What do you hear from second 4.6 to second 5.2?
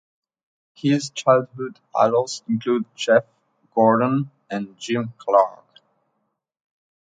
Jim